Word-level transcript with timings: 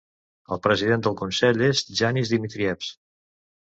El 0.55 0.61
president 0.67 1.05
del 1.09 1.19
consell 1.21 1.63
és 1.69 1.85
Janis 2.03 2.35
Dimitrijevs. 2.35 2.95